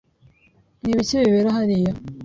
[0.81, 1.91] Ni ibiki bibera hariya?